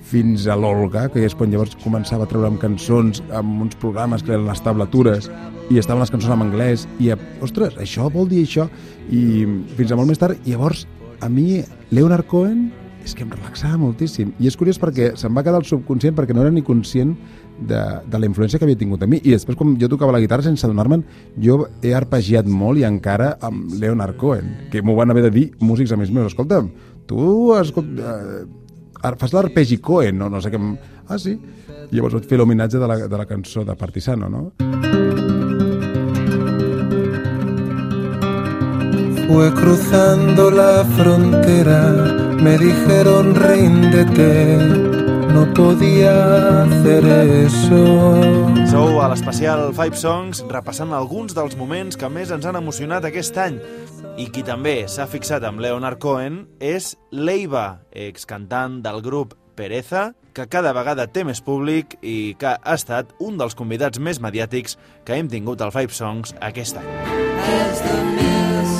fins 0.09 0.47
a 0.49 0.55
l'Olga, 0.57 1.05
que 1.13 1.21
és 1.27 1.35
quan 1.38 1.51
llavors 1.53 1.75
començava 1.83 2.25
a 2.25 2.29
treure 2.31 2.49
amb 2.49 2.61
cançons, 2.61 3.21
amb 3.35 3.67
uns 3.67 3.77
programes 3.77 4.25
que 4.25 4.33
eren 4.33 4.47
les 4.49 4.63
tablatures, 4.65 5.29
i 5.69 5.77
estaven 5.77 6.01
les 6.01 6.09
cançons 6.09 6.33
en 6.33 6.47
anglès, 6.47 6.88
i, 6.97 7.11
ostres, 7.45 7.77
això 7.77 8.09
vol 8.09 8.29
dir 8.31 8.41
això, 8.47 8.65
i 9.13 9.45
fins 9.77 9.93
a 9.93 9.99
molt 9.99 10.09
més 10.09 10.21
tard, 10.21 10.39
llavors, 10.49 10.88
a 11.21 11.29
mi, 11.29 11.61
Leonard 11.93 12.25
Cohen, 12.31 12.69
és 13.05 13.13
que 13.15 13.23
em 13.23 13.31
relaxava 13.31 13.77
moltíssim. 13.79 14.33
I 14.41 14.49
és 14.49 14.57
curiós 14.59 14.79
perquè 14.81 15.13
se'm 15.19 15.35
va 15.38 15.43
quedar 15.45 15.61
el 15.61 15.67
subconscient 15.67 16.17
perquè 16.17 16.35
no 16.35 16.43
era 16.43 16.51
ni 16.53 16.65
conscient 16.65 17.13
de, 17.61 17.81
de 18.09 18.19
la 18.19 18.27
influència 18.29 18.59
que 18.59 18.65
havia 18.67 18.79
tingut 18.79 19.03
a 19.03 19.09
mi. 19.09 19.19
I 19.23 19.35
després, 19.35 19.57
quan 19.59 19.75
jo 19.79 19.89
tocava 19.91 20.13
la 20.15 20.21
guitarra, 20.23 20.45
sense 20.45 20.65
adonar-me'n, 20.67 21.03
jo 21.41 21.61
he 21.83 21.93
arpegiat 21.97 22.47
molt 22.47 22.81
i 22.81 22.85
encara 22.87 23.35
amb 23.45 23.73
Leonard 23.79 24.17
Cohen, 24.19 24.55
que 24.71 24.83
m'ho 24.83 24.95
van 24.99 25.11
haver 25.11 25.27
de 25.27 25.33
dir 25.35 25.45
músics 25.59 25.93
amics 25.95 26.13
meus. 26.15 26.33
Escolta'm, 26.33 26.71
tu 27.09 27.53
escolt, 27.57 27.99
eh, 27.99 29.13
fas 29.17 29.33
l'arpegi 29.33 29.79
Cohen, 29.81 30.17
no? 30.19 30.29
no 30.29 30.41
sé 30.41 30.53
què... 30.53 30.61
Ah, 31.09 31.17
sí? 31.17 31.33
I 31.89 31.97
llavors 31.97 32.19
vaig 32.19 32.27
fer 32.29 32.37
l'homenatge 32.37 32.77
de, 32.77 32.87
la, 32.87 32.97
de 33.09 33.17
la 33.17 33.25
cançó 33.25 33.63
de 33.65 33.75
Partisano, 33.75 34.29
no? 34.29 34.43
Fue 39.29 39.53
cruzando 39.53 40.49
la 40.51 40.83
frontera, 40.97 41.81
me 42.41 42.57
dijeron 42.57 43.35
ríndete, 43.35 44.88
no 45.33 45.53
podía 45.53 46.63
hacer 46.63 47.05
eso. 47.45 47.81
Sou 48.69 49.01
a 49.01 49.09
l'especial 49.09 49.74
Five 49.74 49.98
Songs 49.98 50.43
repassant 50.50 50.93
alguns 50.93 51.36
dels 51.38 51.55
moments 51.57 51.98
que 51.98 52.09
més 52.09 52.31
ens 52.33 52.45
han 52.45 52.57
emocionat 52.59 53.05
aquest 53.07 53.38
any. 53.41 53.59
I 54.19 54.27
qui 54.33 54.43
també 54.43 54.83
s'ha 54.91 55.07
fixat 55.09 55.45
amb 55.48 55.62
Leonard 55.63 56.00
Cohen 56.01 56.43
és 56.59 56.95
Leiva, 57.12 57.86
excantant 57.91 58.81
del 58.86 59.01
grup 59.05 59.36
Pereza, 59.55 60.13
que 60.33 60.48
cada 60.48 60.74
vegada 60.75 61.07
té 61.12 61.25
més 61.27 61.41
públic 61.43 61.98
i 62.01 62.36
que 62.39 62.55
ha 62.55 62.75
estat 62.75 63.12
un 63.19 63.39
dels 63.39 63.57
convidats 63.59 64.00
més 64.00 64.21
mediàtics 64.24 64.77
que 65.05 65.17
hem 65.17 65.31
tingut 65.31 65.62
al 65.62 65.74
Five 65.75 65.95
Songs 65.95 66.36
aquest 66.39 66.79
any. 66.79 66.91
As 67.50 67.81
the 67.81 68.03
mist 68.15 68.39
leaves 68.59 68.71
the 68.71 68.78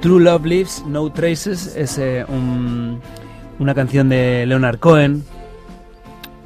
True 0.00 0.22
Love 0.22 0.44
Lives, 0.46 0.84
No 0.86 1.10
Traces 1.12 1.74
es 1.76 1.98
eh, 1.98 2.24
un- 2.28 3.00
una 3.58 3.74
canción 3.74 4.08
de 4.08 4.44
Leonard 4.46 4.78
Cohen 4.78 5.24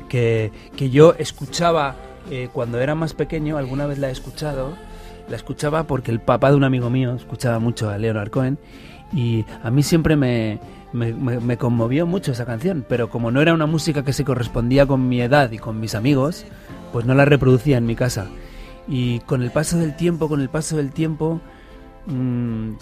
que, 0.08 0.50
que 0.76 0.90
yo 0.90 1.14
escuchaba 1.18 1.96
eh, 2.30 2.48
cuando 2.52 2.80
era 2.80 2.94
más 2.94 3.14
pequeño, 3.14 3.56
alguna 3.58 3.86
vez 3.86 3.98
la 3.98 4.08
he 4.08 4.12
escuchado, 4.12 4.74
la 5.28 5.36
escuchaba 5.36 5.84
porque 5.86 6.10
el 6.10 6.20
papá 6.20 6.50
de 6.50 6.56
un 6.56 6.64
amigo 6.64 6.88
mío 6.90 7.14
escuchaba 7.14 7.58
mucho 7.58 7.90
a 7.90 7.98
Leonard 7.98 8.30
Cohen 8.30 8.58
y 9.12 9.44
a 9.62 9.70
mí 9.70 9.82
siempre 9.82 10.16
me- 10.16 10.58
me 10.94 11.56
conmovió 11.56 12.06
mucho 12.06 12.32
esa 12.32 12.44
canción, 12.46 12.84
pero 12.88 13.08
como 13.10 13.30
no 13.30 13.40
era 13.40 13.54
una 13.54 13.66
música 13.66 14.04
que 14.04 14.12
se 14.12 14.24
correspondía 14.24 14.86
con 14.86 15.08
mi 15.08 15.20
edad 15.22 15.50
y 15.50 15.58
con 15.58 15.80
mis 15.80 15.94
amigos, 15.94 16.44
pues 16.92 17.06
no 17.06 17.14
la 17.14 17.24
reproducía 17.24 17.78
en 17.78 17.86
mi 17.86 17.94
casa. 17.96 18.26
Y 18.86 19.20
con 19.20 19.42
el 19.42 19.50
paso 19.50 19.78
del 19.78 19.96
tiempo, 19.96 20.28
con 20.28 20.40
el 20.42 20.50
paso 20.50 20.76
del 20.76 20.92
tiempo, 20.92 21.40
mm, 22.06 22.72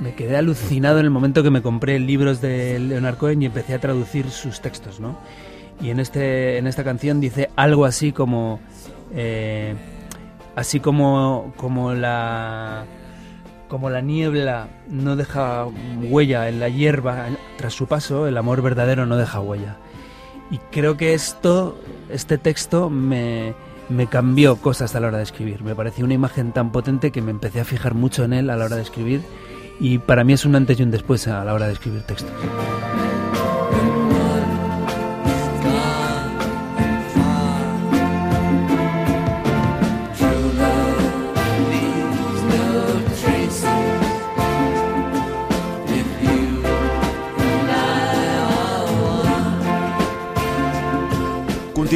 me, 0.00 0.14
quedé 0.14 0.36
alucinado 0.36 0.98
en 0.98 1.04
el 1.04 1.10
momento 1.10 1.42
que 1.42 1.50
me 1.50 1.62
compré 1.62 1.98
libros 1.98 2.40
de 2.40 2.78
Leonard 2.78 3.16
Cohen 3.16 3.42
y 3.42 3.46
empecé 3.46 3.74
a 3.74 3.78
traducir 3.78 4.30
sus 4.30 4.60
textos, 4.60 5.00
¿no? 5.00 5.18
Y 5.80 5.90
en, 5.90 6.00
este, 6.00 6.58
en 6.58 6.66
esta 6.66 6.84
canción 6.84 7.20
dice 7.20 7.50
algo 7.56 7.84
así 7.84 8.12
como... 8.12 8.60
eh, 9.14 9.74
así 10.56 10.80
como, 10.80 11.52
como 11.56 11.94
la... 11.94 12.84
Como 13.68 13.88
la 13.88 14.00
niebla 14.00 14.68
no 14.88 15.14
deja 15.14 15.64
huella 16.02 16.48
en 16.48 16.58
la 16.58 16.68
hierba 16.68 17.26
tras 17.56 17.72
su 17.72 17.86
paso, 17.86 18.26
el 18.26 18.36
amor 18.36 18.62
verdadero 18.62 19.06
no 19.06 19.16
deja 19.16 19.40
huella. 19.40 19.76
Y 20.50 20.58
creo 20.72 20.96
que 20.96 21.14
esto, 21.14 21.78
este 22.08 22.36
texto 22.36 22.90
me, 22.90 23.54
me 23.90 24.06
cambió 24.06 24.56
cosas 24.56 24.94
a 24.94 25.00
la 25.00 25.08
hora 25.08 25.18
de 25.18 25.24
escribir. 25.24 25.62
Me 25.62 25.74
pareció 25.74 26.04
una 26.04 26.14
imagen 26.14 26.52
tan 26.52 26.72
potente 26.72 27.10
que 27.10 27.22
me 27.22 27.30
empecé 27.30 27.60
a 27.60 27.64
fijar 27.64 27.94
mucho 27.94 28.24
en 28.24 28.32
él 28.32 28.50
a 28.50 28.56
la 28.56 28.64
hora 28.64 28.76
de 28.76 28.82
escribir 28.82 29.22
y 29.80 29.98
para 29.98 30.24
mí 30.24 30.32
es 30.32 30.44
un 30.44 30.54
antes 30.54 30.78
y 30.78 30.82
un 30.82 30.90
después 30.90 31.26
a 31.26 31.44
la 31.44 31.52
hora 31.52 31.66
de 31.66 31.72
escribir 31.72 32.02
textos. 32.02 32.32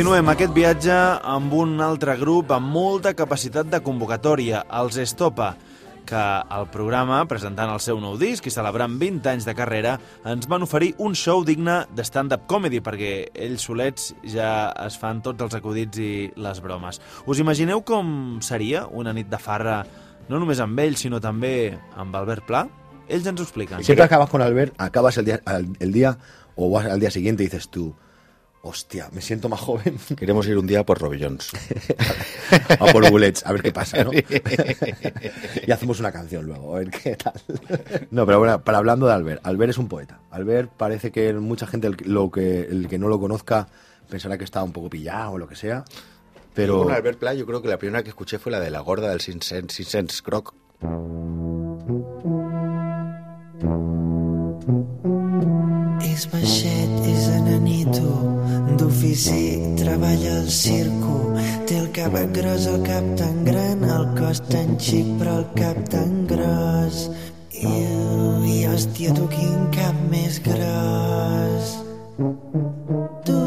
Continuem 0.05 0.29
aquest 0.35 0.51
viatge 0.53 0.95
amb 1.33 1.55
un 1.57 1.79
altre 1.81 2.13
grup 2.21 2.51
amb 2.53 2.69
molta 2.69 3.15
capacitat 3.17 3.71
de 3.73 3.79
convocatòria, 3.81 4.59
els 4.77 4.99
Estopa, 5.01 5.47
que 6.05 6.21
al 6.57 6.67
programa, 6.69 7.23
presentant 7.25 7.73
el 7.73 7.81
seu 7.81 7.97
nou 8.03 8.19
disc 8.21 8.45
i 8.45 8.53
celebrant 8.53 8.99
20 9.01 9.31
anys 9.33 9.49
de 9.49 9.55
carrera, 9.57 9.95
ens 10.29 10.45
van 10.45 10.69
oferir 10.69 10.91
un 11.01 11.17
show 11.17 11.41
digne 11.49 11.79
de 11.97 12.05
stand-up 12.05 12.45
comedy, 12.53 12.83
perquè 12.85 13.15
ells 13.33 13.65
solets 13.65 14.11
ja 14.29 14.75
es 14.85 15.01
fan 15.01 15.25
tots 15.25 15.41
els 15.49 15.57
acudits 15.57 15.97
i 15.97 16.13
les 16.37 16.61
bromes. 16.61 17.01
Us 17.25 17.41
imagineu 17.41 17.81
com 17.81 18.43
seria 18.45 18.85
una 18.93 19.17
nit 19.17 19.33
de 19.33 19.41
farra, 19.41 19.81
no 20.29 20.37
només 20.37 20.61
amb 20.61 20.85
ells, 20.85 21.01
sinó 21.09 21.17
també 21.17 21.79
amb 21.97 22.21
Albert 22.21 22.45
Pla? 22.45 22.67
Ells 23.09 23.25
ens 23.33 23.41
ho 23.41 23.49
expliquen. 23.49 23.81
Siempre 23.81 24.05
acabas 24.05 24.29
con 24.29 24.45
Albert, 24.45 24.77
acabas 24.77 25.17
el 25.17 25.25
día, 25.33 25.41
al- 25.47 25.73
el 25.81 25.97
día 25.97 26.19
o 26.57 26.69
vas 26.69 26.93
al 26.93 27.01
día 27.01 27.11
siguiente 27.11 27.43
y 27.43 27.47
dices 27.47 27.71
tú, 27.71 27.95
hostia, 28.65 29.09
me 29.13 29.21
siento 29.21 29.49
más 29.49 29.61
joven. 29.61 29.97
Queremos 30.17 30.47
ir 30.49 30.59
un 30.59 30.67
día 30.67 30.85
por 30.85 30.99
Robillons. 31.01 31.53
a 32.81 32.87
por 32.87 33.09
bullets, 33.11 33.45
a 33.47 33.53
ver 33.53 33.63
qué 33.63 33.73
pasa, 33.73 34.03
¿no? 34.03 34.11
y 35.67 35.71
hacemos 35.71 36.01
una 36.01 36.11
canción 36.11 36.47
luego, 36.47 36.75
a 36.75 36.79
ver 36.81 36.91
qué 36.91 37.15
tal. 37.17 37.35
No, 38.11 38.27
pero 38.27 38.39
bueno, 38.39 38.63
para 38.65 38.79
hablando 38.79 39.07
de 39.07 39.13
Albert, 39.13 39.47
Albert 39.47 39.71
es 39.71 39.79
un 39.79 39.89
poeta. 39.89 40.21
Albert 40.31 40.71
parece 40.77 41.13
que 41.13 41.33
mucha 41.35 41.67
gente, 41.67 41.87
el, 41.87 41.97
que- 41.97 42.07
lo 42.07 42.31
que, 42.31 42.63
el 42.63 42.89
que 42.89 42.99
no 42.99 43.09
lo 43.09 43.21
conozca, 43.21 43.69
pensará 44.09 44.39
que 44.39 44.45
está 44.45 44.63
un 44.63 44.73
poco 44.73 44.91
pillado 44.91 45.33
o 45.33 45.39
lo 45.39 45.47
que 45.47 45.57
sea. 45.57 45.85
Pero 46.55 46.89
Albert 46.89 47.19
Pla, 47.19 47.35
yo 47.35 47.47
creo 47.47 47.61
que 47.63 47.69
la 47.69 47.79
primera 47.79 48.03
que 48.03 48.09
escuché 48.11 48.39
fue 48.39 48.53
la 48.53 48.61
de 48.61 48.71
la 48.71 48.81
gorda 48.81 49.11
del 49.11 49.21
Sin 49.21 49.43
Sense, 49.43 49.75
Sin 49.77 49.87
Sense 49.87 50.23
Croc. 50.23 50.55
Baixet, 56.33 56.91
és 57.11 57.25
enanito, 57.37 58.03
d'ofici, 58.85 59.75
treballa 59.77 60.41
al 60.41 60.51
circo. 60.51 61.17
Té 61.67 61.79
el 61.81 61.89
cap 61.97 62.17
gros, 62.37 62.67
el 62.69 62.83
cap 62.85 63.07
tan 63.17 63.41
gran, 63.47 63.85
el 63.85 64.07
cos 64.19 64.43
tan 64.51 64.77
xic, 64.79 65.09
però 65.21 65.39
el 65.41 65.47
cap 65.57 65.81
tan 65.93 66.27
gros. 66.29 67.09
I, 67.55 67.73
i 68.51 68.59
hòstia, 68.69 69.15
tu 69.17 69.29
quin 69.33 69.69
cap 69.73 69.97
més 70.13 70.41
gros. 70.45 71.75
Tu, 73.25 73.41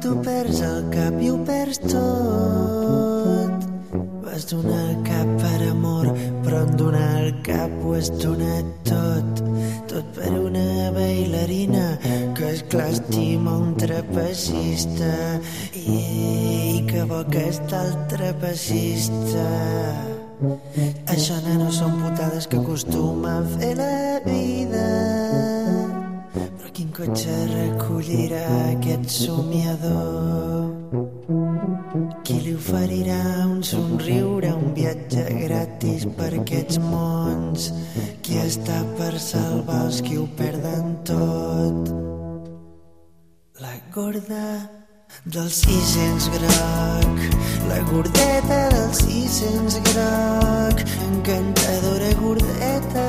tu 0.00 0.18
perds 0.24 0.64
el 0.64 0.84
cap 0.94 1.20
i 1.20 1.32
ho 1.32 1.38
perds 1.44 1.82
tot. 1.84 2.53
Vas 4.34 4.48
donar 4.50 4.90
el 4.90 4.96
cap 5.06 5.28
per 5.38 5.68
amor, 5.68 6.08
però 6.42 6.62
en 6.64 6.72
donar 6.74 7.10
el 7.20 7.36
cap 7.46 7.74
ho 7.86 7.92
has 7.94 8.08
donat 8.18 8.72
tot. 8.88 9.42
Tot 9.92 10.08
per 10.16 10.30
una 10.34 10.90
bailarina 10.96 11.84
que 12.34 12.48
és 12.48 12.64
clar 12.72 12.88
estima 12.96 13.54
un 13.62 13.76
trapecista 13.78 15.12
i 15.78 16.82
que 16.90 17.06
bo 17.12 17.22
que 17.30 17.44
està 17.52 17.84
el 17.86 17.94
trapecista. 18.16 19.46
Això, 21.14 21.38
nano, 21.46 21.70
són 21.78 21.94
putades 22.02 22.50
que 22.50 22.58
acostuma 22.58 23.38
a 23.38 23.48
fer 23.54 23.72
la 23.78 24.18
vida. 24.26 24.86
Però 26.34 26.74
quin 26.74 26.90
cotxe 26.98 27.38
recollirà 27.54 28.46
aquest 28.74 29.14
somiador? 29.14 30.63
Qui 32.24 32.40
li 32.40 32.54
oferirà 32.56 33.44
un 33.44 33.60
somriure, 33.62 34.48
un 34.56 34.72
viatge 34.72 35.24
gratis 35.42 36.06
per 36.16 36.30
aquests 36.38 36.78
mons? 36.80 37.66
Qui 38.24 38.38
està 38.40 38.78
per 38.96 39.20
salvar 39.20 39.82
els 39.90 40.00
qui 40.06 40.16
ho 40.16 40.24
perden 40.38 40.94
tot? 41.04 41.90
La 43.60 43.76
gorda 43.92 44.46
del 45.36 45.50
600 45.52 46.32
groc, 46.38 47.20
la 47.68 47.84
gordeta 47.92 48.72
del 48.72 48.90
600 49.02 49.76
groc, 49.90 50.76
encantadora 51.10 52.10
gordeta 52.24 53.06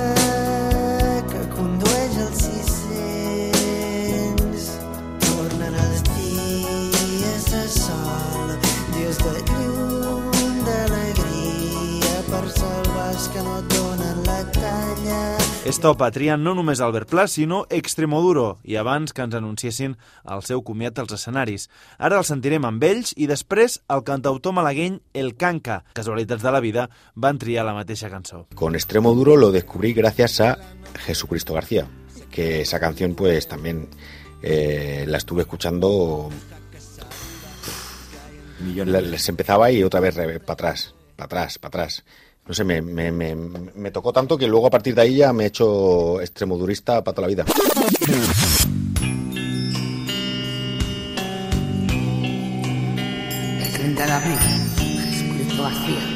que 1.31 1.41
condueix 1.55 2.13
el 2.27 2.35
600. 2.43 4.69
Tornen 5.29 5.73
els 5.87 5.99
dies 6.11 7.43
de 7.55 7.65
sol, 7.79 8.64
dies 9.17 9.45
de 9.45 10.65
d'alegria 10.65 12.17
per 12.29 12.45
que 13.33 13.41
no 13.43 13.61
donen 13.69 14.23
la 14.25 14.51
talla. 14.51 15.37
Estopa 15.65 16.11
trien 16.11 16.43
no 16.43 16.53
només 16.53 16.81
Albert 16.81 17.09
Pla, 17.09 17.27
sinó 17.27 17.65
Extremoduro, 17.69 18.59
i 18.63 18.75
abans 18.77 19.13
que 19.13 19.23
ens 19.25 19.35
anunciessin 19.35 19.95
el 20.29 20.43
seu 20.45 20.61
comiat 20.61 20.99
als 21.01 21.15
escenaris. 21.17 21.69
Ara 21.97 22.19
el 22.21 22.27
sentirem 22.27 22.65
amb 22.67 22.83
ells 22.83 23.15
i 23.17 23.27
després 23.27 23.79
el 23.89 24.03
cantautor 24.05 24.53
malagueny 24.53 24.99
El 25.13 25.35
Canca. 25.35 25.83
Casualitats 25.97 26.43
de 26.43 26.53
la 26.53 26.61
vida 26.61 26.89
van 27.15 27.39
triar 27.41 27.65
la 27.65 27.73
mateixa 27.73 28.11
cançó. 28.13 28.45
Con 28.55 28.75
Extremo 28.75 29.15
Duro 29.15 29.35
lo 29.37 29.51
descubrí 29.51 29.93
gracias 29.93 30.39
a 30.41 30.57
Jesucristo 31.05 31.53
García, 31.53 31.87
que 32.29 32.61
esa 32.61 32.79
canción 32.79 33.15
pues 33.15 33.47
también 33.47 33.89
eh, 34.41 35.05
la 35.07 35.17
estuve 35.17 35.41
escuchando... 35.43 36.29
La- 38.85 39.01
Les 39.01 39.29
empezaba 39.29 39.71
y 39.71 39.83
otra 39.83 39.99
vez 39.99 40.15
para 40.15 40.53
atrás, 40.53 40.93
para 41.15 41.25
atrás, 41.25 41.59
para 41.59 41.69
atrás. 41.83 42.03
No 42.47 42.53
sé, 42.53 42.63
me, 42.63 42.81
me, 42.81 43.11
me, 43.11 43.35
me 43.35 43.91
tocó 43.91 44.13
tanto 44.13 44.37
que 44.37 44.47
luego 44.47 44.67
a 44.67 44.69
partir 44.69 44.93
de 44.93 45.01
ahí 45.01 45.15
ya 45.17 45.33
me 45.33 45.45
he 45.45 45.47
hecho 45.47 46.21
extremodurista 46.21 47.03
para 47.03 47.15
toda 47.15 47.27
la 47.27 47.29
vida. 47.29 47.45
El 53.61 53.71
30 53.73 54.05
de 54.05 54.11
abril, 54.11 54.37
Jesucristo 54.77 55.63
García, 55.63 56.14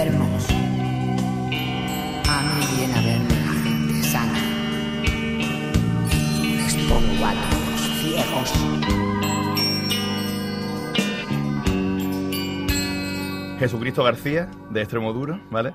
A 0.00 0.04
mí 2.42 2.64
viene 2.78 2.94
a 2.94 3.02
verme 3.02 3.34
la 3.44 3.52
gente 3.62 4.02
sana. 4.02 4.40
Jesucristo 13.58 14.02
García, 14.02 14.48
de 14.70 14.80
Extremo 14.80 15.12
Duro, 15.12 15.38
¿vale? 15.50 15.74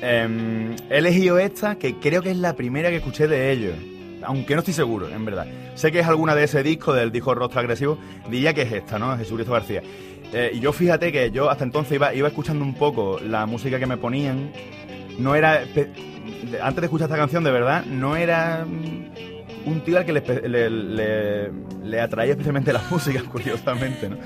Em, 0.00 0.74
he 0.88 0.96
elegido 0.96 1.38
esta, 1.38 1.74
que 1.74 1.96
creo 1.96 2.22
que 2.22 2.30
es 2.30 2.38
la 2.38 2.54
primera 2.56 2.88
que 2.88 2.96
escuché 2.96 3.28
de 3.28 3.52
ellos. 3.52 3.76
Aunque 4.22 4.54
no 4.54 4.60
estoy 4.60 4.72
seguro, 4.72 5.10
en 5.10 5.26
verdad. 5.26 5.46
Sé 5.74 5.92
que 5.92 5.98
es 6.00 6.06
alguna 6.06 6.34
de 6.34 6.44
ese 6.44 6.62
disco, 6.62 6.94
del 6.94 7.12
disco 7.12 7.34
Rostro 7.34 7.60
Agresivo. 7.60 7.98
Diría 8.30 8.54
que 8.54 8.62
es 8.62 8.72
esta, 8.72 8.98
¿no? 8.98 9.14
Jesucristo 9.18 9.52
García. 9.52 9.82
Eh, 10.32 10.52
y 10.54 10.60
yo 10.60 10.72
fíjate 10.72 11.10
que 11.10 11.30
yo 11.30 11.48
hasta 11.50 11.64
entonces 11.64 11.92
iba, 11.94 12.14
iba 12.14 12.28
escuchando 12.28 12.64
un 12.64 12.74
poco 12.74 13.18
la 13.20 13.46
música 13.46 13.78
que 13.78 13.86
me 13.86 13.96
ponían. 13.96 14.52
No 15.18 15.34
era. 15.34 15.62
Antes 16.62 16.80
de 16.80 16.86
escuchar 16.86 17.06
esta 17.06 17.16
canción, 17.16 17.42
de 17.44 17.50
verdad, 17.50 17.84
no 17.86 18.16
era 18.16 18.64
mm, 18.66 19.68
un 19.68 19.80
tío 19.84 19.98
al 19.98 20.04
que 20.04 20.12
le, 20.12 21.50
le, 21.82 22.00
atraía 22.00 22.32
especialmente 22.32 22.72
la 22.72 22.82
música, 22.90 23.22
curiosamente, 23.22 24.08
¿no? 24.08 24.16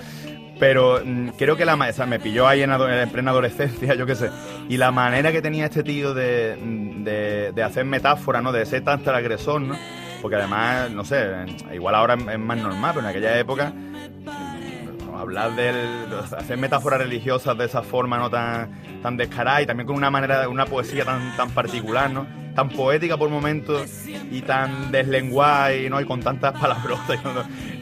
Pero 0.58 1.00
mm, 1.04 1.30
creo 1.38 1.56
que 1.56 1.64
la 1.64 1.74
o 1.74 2.06
me 2.06 2.20
pilló 2.20 2.46
ahí 2.46 2.62
en, 2.62 2.72
en 2.72 3.10
plena 3.10 3.30
adolescencia, 3.30 3.94
yo 3.96 4.04
qué 4.06 4.16
sé. 4.16 4.30
Y 4.68 4.76
la 4.76 4.90
manera 4.90 5.32
que 5.32 5.40
tenía 5.40 5.66
este 5.66 5.82
tío 5.82 6.14
de, 6.14 6.56
de, 7.04 7.52
de 7.52 7.62
hacer 7.62 7.84
metáfora, 7.84 8.42
¿no? 8.42 8.52
De 8.52 8.66
ser 8.66 8.82
tan 8.82 9.02
transgresor, 9.02 9.60
¿no? 9.60 9.76
Porque 10.20 10.36
además, 10.36 10.90
no 10.90 11.04
sé, 11.04 11.24
igual 11.74 11.94
ahora 11.94 12.14
es 12.14 12.38
más 12.38 12.58
normal, 12.58 12.92
pero 12.94 13.00
en 13.00 13.10
aquella 13.10 13.38
época 13.38 13.70
mm, 13.70 14.41
hablar 15.20 15.54
de 15.54 15.72
hacer 16.36 16.58
metáforas 16.58 17.00
religiosas 17.00 17.56
de 17.56 17.64
esa 17.64 17.82
forma 17.82 18.18
no 18.18 18.30
tan, 18.30 18.70
tan 19.02 19.16
descarada 19.16 19.62
y 19.62 19.66
también 19.66 19.86
con 19.86 19.96
una 19.96 20.10
manera, 20.10 20.48
una 20.48 20.66
poesía 20.66 21.04
tan, 21.04 21.36
tan 21.36 21.50
particular, 21.50 22.10
¿no? 22.10 22.26
Tan 22.54 22.68
poética 22.68 23.16
por 23.16 23.30
momentos 23.30 24.06
y 24.30 24.42
tan 24.42 24.92
deslenguada 24.92 25.74
y, 25.74 25.88
¿no? 25.88 26.00
y 26.00 26.04
con 26.04 26.20
tantas 26.20 26.52
palabrotas 26.60 27.18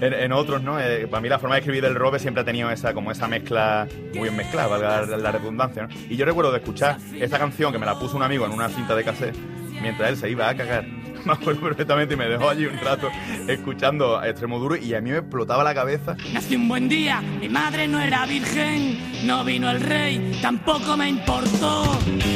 en, 0.01 0.33
otros, 0.33 0.63
¿no? 0.63 0.79
Eh, 0.79 1.09
para 1.09 1.21
mí 1.21 1.29
la 1.29 1.39
forma 1.39 1.57
de 1.57 1.61
escribir 1.61 1.83
del 1.83 1.97
Robe 1.97 2.19
siempre 2.19 2.43
ha 2.43 2.45
tenido 2.45 2.71
esa, 2.71 2.95
como 2.95 3.11
esa 3.11 3.27
mezcla 3.27 3.89
muy 4.15 4.31
mezclada, 4.31 4.69
valga 4.69 5.17
la, 5.17 5.33
redundancia. 5.33 5.89
Y 6.09 6.17
yo 6.17 6.25
recuerdo 6.25 6.53
de 6.53 6.59
escuchar 6.59 6.99
esta 7.19 7.39
canción 7.39 7.73
que 7.73 7.79
me 7.79 7.87
la 7.87 7.99
puso 7.99 8.17
un 8.17 8.23
amigo 8.23 8.47
en 8.47 8.53
una 8.53 8.69
cinta 8.69 8.95
de 8.95 9.05
cassette 9.05 9.37
mientras 9.81 10.11
él 10.11 10.17
se 10.17 10.31
iba 10.31 10.49
a 10.49 10.55
cagar. 10.55 11.00
Me 11.25 11.33
acuerdo 11.33 11.61
perfectamente 11.61 12.15
y 12.15 12.17
me 12.17 12.29
dejó 12.29 12.49
allí 12.49 12.67
un 12.67 12.79
rato 12.79 13.09
escuchando 13.47 14.19
a 14.19 14.29
Extremo 14.29 14.59
Duro 14.59 14.77
y 14.77 14.95
a 14.95 15.01
mí 15.01 15.11
me 15.11 15.19
explotaba 15.19 15.63
la 15.63 15.75
cabeza 15.75 16.17
Nací 16.33 16.57
un 16.57 16.69
buen 16.69 16.89
día, 16.89 17.21
mi 17.21 17.49
madre 17.49 17.87
no 17.89 18.01
era 18.01 18.27
virgen, 18.27 18.99
no 19.27 19.45
vino 19.45 19.71
el 19.71 19.81
rey, 19.81 20.39
tampoco 20.41 20.97
me 20.97 21.09
importó. 21.09 21.83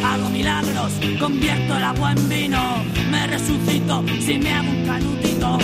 Hago 0.05 0.29
milagros, 0.31 0.93
convierto 1.19 1.77
el 1.77 1.85
agua 1.85 2.13
en 2.13 2.29
vino, 2.29 2.85
me 3.11 3.27
resucito 3.27 4.05
si 4.21 4.39
me 4.39 4.53
hago 4.53 4.71
un 4.71 4.87
canutito. 4.87 5.59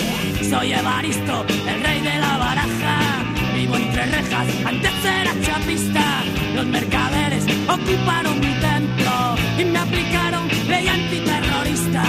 Soy 0.49 0.73
Evaristo, 0.73 1.45
el 1.67 1.83
rey 1.83 2.01
de 2.01 2.17
la 2.17 2.37
baraja, 2.37 3.23
vivo 3.55 3.75
entre 3.75 4.05
rejas, 4.05 4.47
antes 4.65 5.05
era 5.05 5.33
chapista. 5.41 6.23
Los 6.55 6.65
mercaderes 6.65 7.45
ocuparon 7.67 8.39
mi 8.39 8.53
templo 8.59 9.35
y 9.57 9.65
me 9.65 9.79
aplicaron 9.79 10.47
ley 10.67 10.87
antiterrorista. 10.87 12.03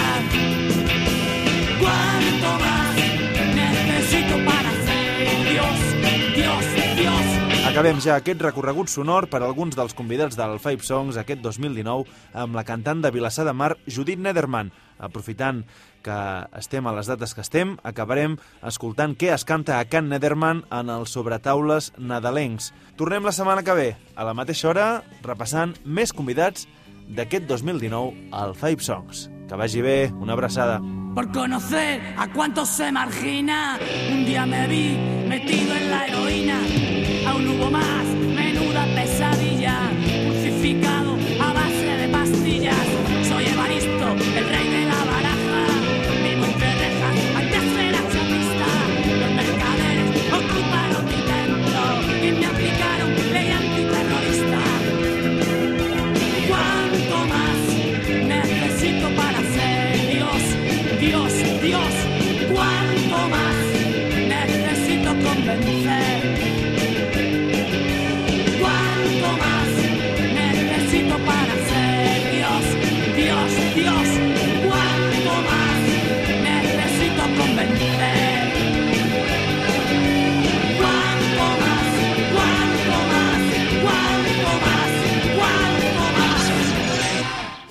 Acabem 7.73 7.97
ja 8.05 8.19
aquest 8.19 8.37
recorregut 8.37 8.91
sonor 8.93 9.25
per 9.31 9.39
alguns 9.41 9.73
dels 9.73 9.95
convidats 9.97 10.35
del 10.37 10.59
Five 10.61 10.85
Songs 10.85 11.15
aquest 11.17 11.39
2019 11.41 12.05
amb 12.37 12.53
la 12.53 12.61
cantant 12.67 12.99
de 13.01 13.09
Vilassar 13.09 13.47
de 13.47 13.53
Mar, 13.57 13.71
Judit 13.89 14.21
Nederman. 14.21 14.69
Aprofitant 15.01 15.63
que 16.05 16.17
estem 16.53 16.85
a 16.85 16.93
les 16.93 17.09
dates 17.09 17.33
que 17.33 17.41
estem, 17.41 17.73
acabarem 17.81 18.35
escoltant 18.61 19.15
què 19.17 19.31
es 19.33 19.41
canta 19.49 19.79
a 19.79 19.87
Can 19.89 20.05
Nederman 20.13 20.61
en 20.69 20.93
els 20.93 21.17
sobretaules 21.17 21.89
nadalencs. 21.97 22.69
Tornem 22.93 23.25
la 23.25 23.33
setmana 23.33 23.65
que 23.65 23.73
ve, 23.73 23.89
a 24.13 24.29
la 24.29 24.37
mateixa 24.37 24.69
hora, 24.69 24.87
repassant 25.25 25.73
més 25.83 26.13
convidats 26.13 26.67
d'aquest 27.09 27.49
2019 27.49 28.29
al 28.37 28.53
Five 28.53 28.85
Songs. 28.85 29.31
Que 29.49 29.57
vagi 29.57 29.81
bé, 29.81 30.11
una 30.13 30.37
abraçada. 30.37 30.77
Por 31.15 31.31
conocer 31.31 32.03
a 32.21 32.29
cuántos 32.29 32.69
se 32.69 32.91
margina, 32.91 33.79
un 34.11 34.27
día 34.27 34.45
me 34.45 34.67
vi 34.67 34.93
metido 35.27 35.73
en 35.73 35.89
la 35.89 36.05
heroína. 36.05 37.02
Aún 37.25 37.47
hubo 37.47 37.71
más, 37.71 38.05
menuda 38.35 38.85
pesadilla, 38.95 39.89
crucificado 40.25 41.17
a 41.41 41.53
base 41.53 41.97
de 41.97 42.07
pastillas. 42.09 42.87
Soy 43.27 43.45
Evaristo, 43.45 44.07
el 44.37 44.49
rey 44.49 44.62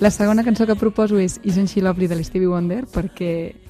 La 0.03 0.11
segona 0.11 0.43
cançó 0.43 0.65
que 0.67 0.75
proposo 0.75 1.15
és 1.15 1.37
Isn't 1.47 1.69
She 1.71 1.79
Lovely 1.79 2.09
de 2.11 2.17
l'Stevie 2.17 2.49
Wonder 2.51 2.81
perquè 2.91 3.29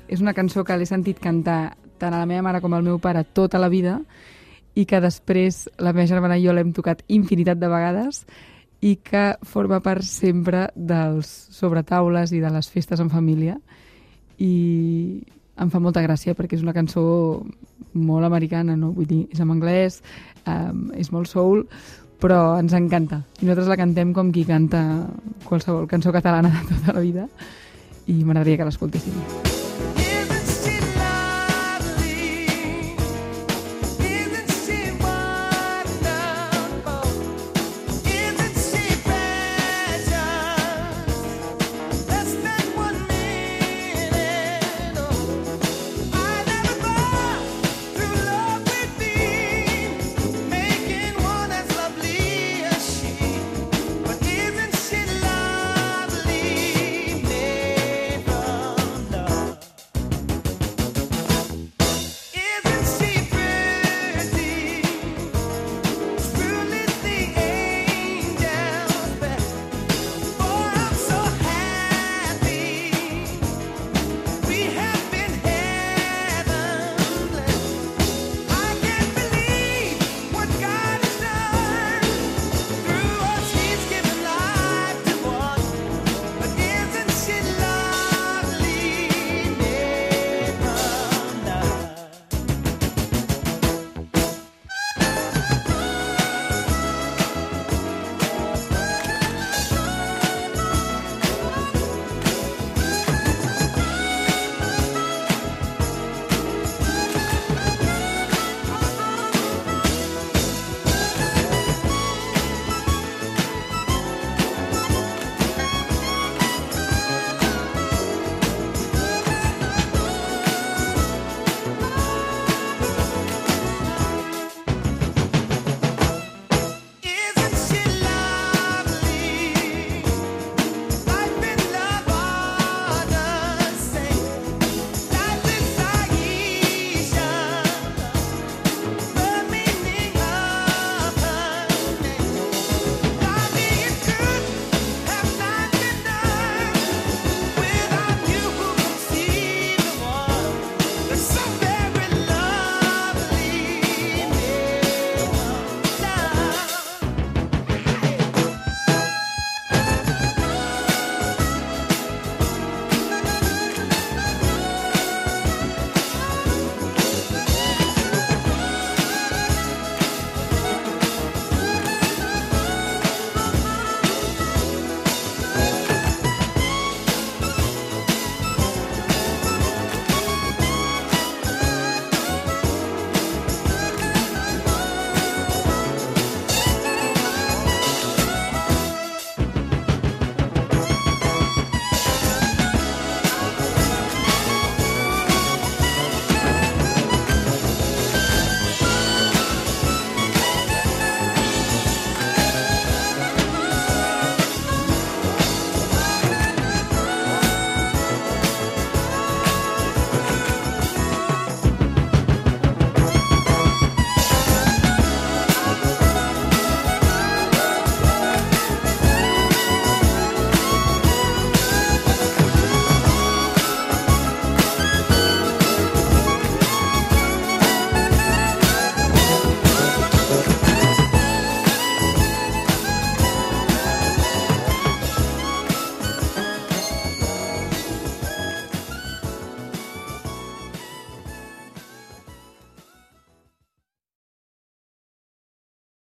és 0.10 0.22
una 0.24 0.32
cançó 0.34 0.64
que 0.66 0.74
l'he 0.74 0.88
sentit 0.90 1.20
cantar 1.22 1.76
tant 2.02 2.16
a 2.16 2.22
la 2.24 2.26
meva 2.26 2.42
mare 2.42 2.62
com 2.64 2.74
al 2.74 2.82
meu 2.82 2.98
pare 2.98 3.22
tota 3.38 3.62
la 3.62 3.70
vida 3.70 4.00
i 4.74 4.88
que 4.90 4.98
després 4.98 5.68
la 5.78 5.94
meva 5.94 6.08
germana 6.10 6.40
i 6.42 6.48
jo 6.48 6.56
l'hem 6.58 6.72
tocat 6.74 7.04
infinitat 7.14 7.62
de 7.62 7.70
vegades 7.70 8.24
i 8.82 8.96
que 9.06 9.28
forma 9.46 9.78
part 9.86 10.02
sempre 10.10 10.72
dels 10.74 11.30
sobretaules 11.54 12.34
i 12.34 12.42
de 12.42 12.50
les 12.50 12.72
festes 12.74 13.06
en 13.06 13.14
família 13.14 13.60
i 14.42 15.22
em 15.54 15.70
fa 15.70 15.86
molta 15.86 16.02
gràcia 16.02 16.34
perquè 16.34 16.58
és 16.58 16.66
una 16.66 16.74
cançó 16.74 17.46
molt 17.94 18.26
americana, 18.26 18.74
no? 18.74 18.90
Vull 18.90 19.06
dir, 19.06 19.28
és 19.30 19.38
en 19.38 19.54
anglès, 19.54 20.02
um, 20.50 20.88
és 20.98 21.14
molt 21.14 21.30
soul, 21.30 21.68
però 22.24 22.56
ens 22.62 22.72
encanta. 22.78 23.20
I 23.42 23.48
nosaltres 23.50 23.72
la 23.72 23.80
cantem 23.80 24.14
com 24.16 24.32
qui 24.32 24.46
canta 24.48 24.84
qualsevol 25.44 25.90
cançó 25.92 26.16
catalana 26.16 26.54
de 26.56 26.70
tota 26.72 26.96
la 26.96 27.04
vida 27.04 27.28
i 28.08 28.22
m'agradaria 28.24 28.62
que 28.62 28.70
l'escoltéssim. 28.72 29.53